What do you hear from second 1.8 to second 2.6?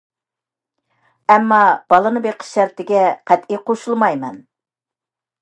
بالىنى بېقىش